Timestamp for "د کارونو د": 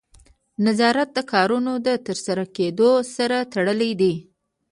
1.13-1.87